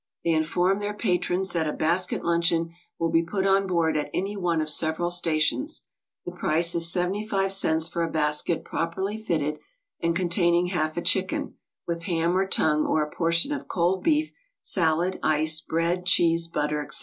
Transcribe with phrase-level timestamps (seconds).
[0.23, 4.35] They inform their patrons that a basket luncheon will be put on board at any
[4.35, 5.83] one of several stations.
[6.25, 7.87] The price is 75 cts.
[7.87, 9.59] for a basket properly fitted,
[10.01, 11.53] and containing half a chicken,
[11.85, 16.83] with ham or tongue or a portion of cold beef, salad, ice, bread, cheese, butter,
[16.83, 16.99] etc.